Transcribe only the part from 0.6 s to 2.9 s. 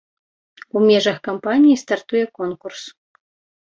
У межах кампаніі стартуе конкурс.